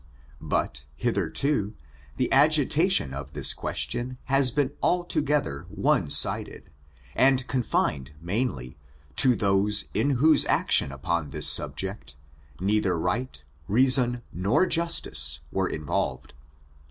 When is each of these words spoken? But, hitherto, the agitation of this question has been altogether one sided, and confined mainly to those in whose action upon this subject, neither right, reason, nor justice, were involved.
But, 0.41 0.85
hitherto, 0.95 1.75
the 2.17 2.31
agitation 2.33 3.13
of 3.13 3.33
this 3.33 3.53
question 3.53 4.17
has 4.23 4.49
been 4.49 4.71
altogether 4.81 5.67
one 5.69 6.09
sided, 6.09 6.71
and 7.15 7.45
confined 7.45 8.13
mainly 8.19 8.79
to 9.17 9.35
those 9.35 9.85
in 9.93 10.09
whose 10.17 10.43
action 10.47 10.91
upon 10.91 11.29
this 11.29 11.45
subject, 11.45 12.15
neither 12.59 12.97
right, 12.97 13.43
reason, 13.67 14.23
nor 14.33 14.65
justice, 14.65 15.41
were 15.51 15.69
involved. 15.69 16.33